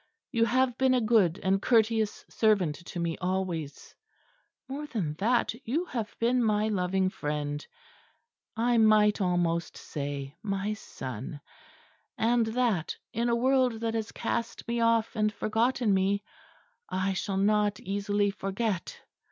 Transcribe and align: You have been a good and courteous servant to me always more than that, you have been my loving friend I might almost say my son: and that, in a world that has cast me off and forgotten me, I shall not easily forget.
You 0.31 0.45
have 0.45 0.79
been 0.79 0.95
a 0.95 0.99
good 0.99 1.39
and 1.43 1.61
courteous 1.61 2.25
servant 2.27 2.75
to 2.87 2.99
me 2.99 3.19
always 3.19 3.93
more 4.67 4.87
than 4.87 5.13
that, 5.19 5.53
you 5.63 5.85
have 5.85 6.17
been 6.17 6.43
my 6.43 6.69
loving 6.69 7.11
friend 7.11 7.63
I 8.57 8.79
might 8.79 9.21
almost 9.21 9.77
say 9.77 10.35
my 10.41 10.73
son: 10.73 11.39
and 12.17 12.47
that, 12.47 12.97
in 13.13 13.29
a 13.29 13.35
world 13.35 13.73
that 13.81 13.93
has 13.93 14.11
cast 14.11 14.67
me 14.67 14.79
off 14.79 15.15
and 15.15 15.31
forgotten 15.31 15.93
me, 15.93 16.23
I 16.89 17.13
shall 17.13 17.37
not 17.37 17.79
easily 17.79 18.31
forget. 18.31 19.01